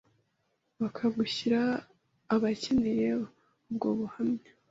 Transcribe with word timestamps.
bakabushyira 0.81 1.61
abakeneye 2.35 3.07
ubwo 3.69 3.87
buhamya. 3.99 4.49